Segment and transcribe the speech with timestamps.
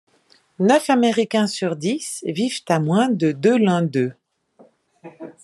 [0.57, 4.15] Neuf Américains sur dix vivent à moins de de l'un d'eux.